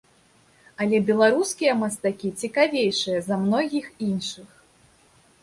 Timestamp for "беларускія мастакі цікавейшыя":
1.09-3.19